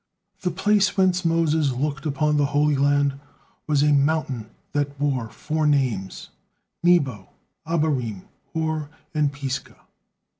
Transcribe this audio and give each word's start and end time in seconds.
The 0.41 0.49
place 0.49 0.97
whence 0.97 1.23
Moses 1.23 1.73
looked 1.73 2.07
upon 2.07 2.35
the 2.37 2.47
Holy 2.57 2.75
Land 2.75 3.19
was 3.67 3.83
a 3.83 3.93
mountain 3.93 4.49
that 4.71 4.97
bore 4.97 5.29
four 5.29 5.67
names: 5.67 6.29
Nebo, 6.81 7.29
Abarim, 7.67 8.23
Hor, 8.51 8.89
and 9.13 9.31
Pisgah. 9.31 9.85